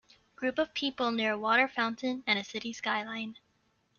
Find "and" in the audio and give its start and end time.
2.25-2.39